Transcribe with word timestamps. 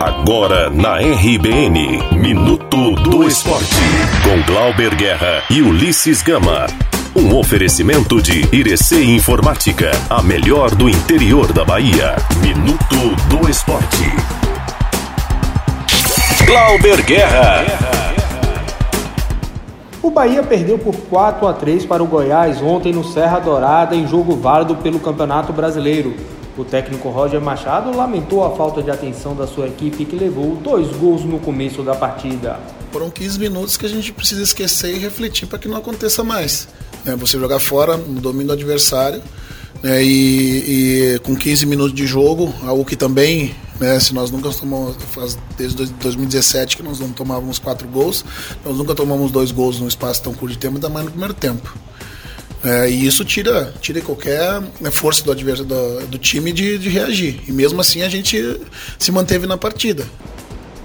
Agora 0.00 0.70
na 0.70 0.98
RBN, 0.98 2.16
Minuto 2.16 2.92
do 3.02 3.26
Esporte, 3.26 3.74
com 4.22 4.40
Glauber 4.52 4.94
Guerra 4.94 5.42
e 5.50 5.60
Ulisses 5.60 6.22
Gama. 6.22 6.68
Um 7.16 7.36
oferecimento 7.36 8.22
de 8.22 8.46
Irecê 8.54 9.02
Informática, 9.02 9.90
a 10.08 10.22
melhor 10.22 10.72
do 10.72 10.88
interior 10.88 11.52
da 11.52 11.64
Bahia. 11.64 12.14
Minuto 12.40 13.16
do 13.28 13.50
Esporte. 13.50 14.04
Glauber 16.46 17.02
Guerra. 17.02 17.64
O 20.00 20.12
Bahia 20.12 20.44
perdeu 20.44 20.78
por 20.78 20.94
4 20.94 21.48
a 21.48 21.52
3 21.52 21.84
para 21.84 22.04
o 22.04 22.06
Goiás 22.06 22.62
ontem 22.62 22.92
no 22.92 23.02
Serra 23.02 23.40
Dourada 23.40 23.96
em 23.96 24.06
jogo 24.06 24.36
válido 24.36 24.76
pelo 24.76 25.00
Campeonato 25.00 25.52
Brasileiro. 25.52 26.37
O 26.58 26.64
técnico 26.64 27.08
Roger 27.08 27.40
Machado 27.40 27.96
lamentou 27.96 28.44
a 28.44 28.56
falta 28.56 28.82
de 28.82 28.90
atenção 28.90 29.36
da 29.36 29.46
sua 29.46 29.68
equipe 29.68 30.04
que 30.04 30.16
levou 30.16 30.56
dois 30.56 30.88
gols 30.96 31.24
no 31.24 31.38
começo 31.38 31.84
da 31.84 31.94
partida. 31.94 32.58
Foram 32.90 33.08
15 33.08 33.38
minutos 33.38 33.76
que 33.76 33.86
a 33.86 33.88
gente 33.88 34.12
precisa 34.12 34.42
esquecer 34.42 34.92
e 34.92 34.98
refletir 34.98 35.46
para 35.46 35.56
que 35.56 35.68
não 35.68 35.76
aconteça 35.76 36.24
mais. 36.24 36.66
É, 37.06 37.14
você 37.14 37.38
jogar 37.38 37.60
fora 37.60 37.96
no 37.96 38.20
domínio 38.20 38.48
do 38.48 38.52
adversário 38.54 39.22
né, 39.84 40.02
e, 40.02 41.14
e, 41.14 41.18
com 41.20 41.36
15 41.36 41.64
minutos 41.64 41.94
de 41.94 42.08
jogo, 42.08 42.52
algo 42.66 42.84
que 42.84 42.96
também, 42.96 43.54
né, 43.78 44.00
se 44.00 44.12
nós 44.12 44.32
nunca 44.32 44.50
tomamos, 44.50 44.96
faz 45.12 45.38
desde 45.56 45.86
2017 45.86 46.76
que 46.76 46.82
nós 46.82 46.98
não 46.98 47.10
tomávamos 47.10 47.60
quatro 47.60 47.86
gols, 47.86 48.24
nós 48.64 48.76
nunca 48.76 48.96
tomamos 48.96 49.30
dois 49.30 49.52
gols 49.52 49.78
num 49.78 49.86
espaço 49.86 50.24
tão 50.24 50.34
curto 50.34 50.54
de 50.54 50.58
tempo, 50.58 50.74
ainda 50.74 50.88
mais 50.88 51.04
no 51.04 51.12
primeiro 51.12 51.34
tempo. 51.34 51.72
É, 52.64 52.90
e 52.90 53.06
isso 53.06 53.24
tira, 53.24 53.72
tira 53.80 54.00
qualquer 54.00 54.60
né, 54.80 54.90
força 54.90 55.24
do, 55.24 55.30
adversário, 55.30 55.68
do, 55.68 56.06
do 56.06 56.18
time 56.18 56.52
de, 56.52 56.78
de 56.78 56.88
reagir. 56.88 57.40
E 57.46 57.52
mesmo 57.52 57.80
assim 57.80 58.02
a 58.02 58.08
gente 58.08 58.60
se 58.98 59.12
manteve 59.12 59.46
na 59.46 59.56
partida. 59.56 60.04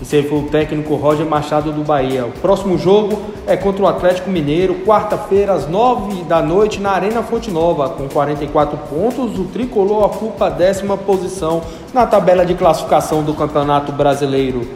Esse 0.00 0.14
aí 0.14 0.22
foi 0.22 0.38
o 0.38 0.42
técnico 0.44 0.94
Roger 0.94 1.26
Machado 1.26 1.72
do 1.72 1.82
Bahia. 1.82 2.24
O 2.24 2.30
próximo 2.30 2.78
jogo 2.78 3.20
é 3.48 3.56
contra 3.56 3.82
o 3.82 3.86
Atlético 3.88 4.30
Mineiro, 4.30 4.76
quarta-feira, 4.86 5.52
às 5.52 5.68
nove 5.68 6.22
da 6.22 6.40
noite, 6.40 6.80
na 6.80 6.92
Arena 6.92 7.20
Fonte 7.20 7.50
Nova. 7.50 7.88
Com 7.88 8.08
44 8.08 8.78
pontos, 8.88 9.36
o 9.36 9.44
tricolor 9.46 10.04
ocupa 10.04 10.46
a 10.46 10.50
décima 10.50 10.96
posição 10.96 11.62
na 11.92 12.06
tabela 12.06 12.46
de 12.46 12.54
classificação 12.54 13.24
do 13.24 13.34
Campeonato 13.34 13.90
Brasileiro. 13.90 14.68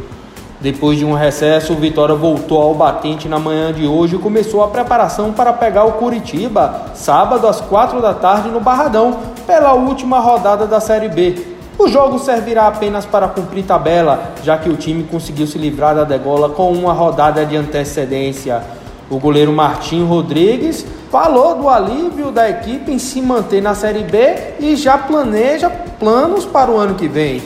Depois 0.63 0.97
de 0.97 1.05
um 1.05 1.13
recesso, 1.13 1.73
o 1.73 1.77
Vitória 1.77 2.15
voltou 2.15 2.63
ao 2.63 2.73
batente 2.73 3.29
na 3.29 3.37
manhã 3.37 3.73
de 3.73 3.85
hoje 3.85 4.15
e 4.15 4.19
começou 4.19 4.63
a 4.63 4.69
preparação 4.69 5.33
para 5.33 5.53
pegar 5.53 5.85
o 5.85 5.95
Curitiba, 5.95 6.83
sábado 6.95 7.49
às 7.49 7.61
quatro 7.61 8.01
da 8.01 8.15
tarde 8.15 8.49
no 8.49 8.61
Barradão, 8.61 9.19
pela 9.45 9.73
última 9.73 10.21
rodada 10.21 10.65
da 10.65 10.79
Série 10.79 11.09
B. 11.09 11.35
O 11.77 11.89
jogo 11.89 12.17
servirá 12.21 12.69
apenas 12.69 13.05
para 13.05 13.27
cumprir 13.27 13.65
tabela, 13.65 14.35
já 14.45 14.57
que 14.57 14.69
o 14.69 14.77
time 14.77 15.03
conseguiu 15.03 15.49
se 15.49 15.59
livrar 15.59 15.97
da 15.97 16.05
degola 16.05 16.51
com 16.51 16.71
uma 16.71 16.93
rodada 16.93 17.45
de 17.45 17.57
antecedência. 17.57 18.63
O 19.11 19.19
goleiro 19.19 19.53
Martim 19.53 20.05
Rodrigues 20.05 20.87
falou 21.11 21.57
do 21.57 21.69
alívio 21.69 22.31
da 22.31 22.49
equipe 22.49 22.93
em 22.93 23.01
se 23.01 23.21
manter 23.21 23.61
na 23.61 23.75
Série 23.75 24.05
B 24.05 24.37
e 24.61 24.77
já 24.77 24.97
planeja 24.97 25.69
planos 25.99 26.45
para 26.45 26.71
o 26.71 26.79
ano 26.79 26.95
que 26.95 27.09
vem. 27.09 27.41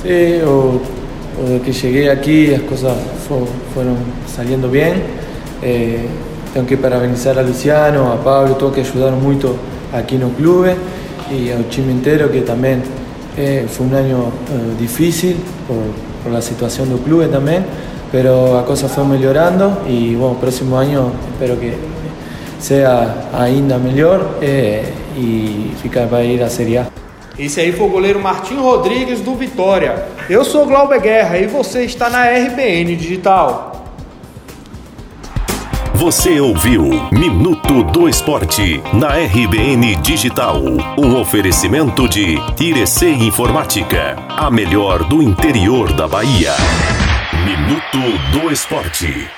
Sim, 0.00 0.99
o 1.38 1.48
desde 1.48 1.62
que 1.62 1.72
llegué 1.72 2.10
aquí 2.10 2.46
las 2.48 2.62
cosas 2.62 2.94
fueron 3.74 3.96
saliendo 4.26 4.68
bien. 4.70 5.02
Eh, 5.62 6.06
tengo 6.52 6.66
que 6.66 6.76
parabenizar 6.76 7.38
a 7.38 7.42
Luciano, 7.42 8.12
a 8.12 8.22
Pablo, 8.22 8.56
todos 8.56 8.74
que 8.74 8.80
ayudaron 8.80 9.22
mucho 9.22 9.54
aquí 9.92 10.16
en 10.16 10.22
el 10.22 10.30
club 10.30 10.66
y 11.30 11.50
al 11.50 11.66
time 11.66 11.92
entero 11.92 12.30
que 12.30 12.40
también 12.40 12.82
eh, 13.36 13.66
fue 13.68 13.86
un 13.86 13.94
año 13.94 14.18
eh, 14.18 14.80
difícil 14.80 15.36
por, 15.68 16.32
la 16.32 16.42
situación 16.42 16.90
del 16.90 16.98
club 16.98 17.30
también, 17.30 17.64
pero 18.12 18.54
la 18.54 18.64
cosa 18.64 18.88
fue 18.88 19.04
mejorando 19.04 19.82
y 19.88 20.14
bueno, 20.14 20.36
próximo 20.38 20.78
año 20.78 21.12
espero 21.32 21.58
que 21.58 21.72
sea 22.60 23.30
ainda 23.32 23.78
mejor 23.78 24.38
y 24.42 25.72
ficar 25.82 26.08
para 26.10 26.22
ir 26.24 26.42
a 26.42 26.50
Serie 26.50 26.80
A. 26.80 26.99
Esse 27.40 27.58
aí 27.58 27.72
foi 27.72 27.86
o 27.86 27.90
goleiro 27.90 28.20
Martim 28.20 28.56
Rodrigues 28.56 29.22
do 29.22 29.34
Vitória. 29.34 30.06
Eu 30.28 30.44
sou 30.44 30.66
Glauber 30.66 31.00
Guerra 31.00 31.38
e 31.38 31.46
você 31.46 31.86
está 31.86 32.10
na 32.10 32.26
RBN 32.26 32.94
Digital. 32.94 33.82
Você 35.94 36.38
ouviu 36.38 36.82
Minuto 37.10 37.82
do 37.84 38.06
Esporte 38.10 38.82
na 38.92 39.16
RBN 39.16 39.96
Digital. 40.02 40.60
Um 40.98 41.18
oferecimento 41.18 42.06
de 42.06 42.36
Irecê 42.60 43.08
Informática, 43.08 44.16
a 44.28 44.50
melhor 44.50 45.08
do 45.08 45.22
interior 45.22 45.94
da 45.94 46.06
Bahia. 46.06 46.52
Minuto 47.46 48.38
do 48.38 48.52
Esporte. 48.52 49.30